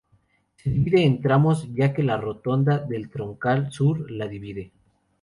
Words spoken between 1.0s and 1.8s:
en tramos